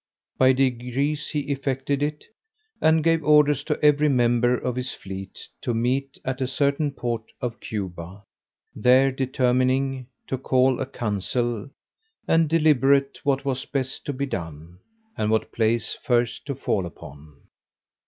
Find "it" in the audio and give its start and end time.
2.01-2.25